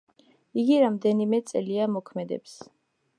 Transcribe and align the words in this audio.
იგი 0.61 0.79
რამდენიმე 0.83 1.41
წელია 1.51 1.91
მოქმედებს. 1.97 2.57